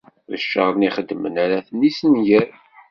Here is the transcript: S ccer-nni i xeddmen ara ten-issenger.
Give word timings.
S 0.41 0.43
ccer-nni 0.45 0.87
i 0.91 0.93
xeddmen 0.95 1.35
ara 1.43 1.65
ten-issenger. 1.67 2.45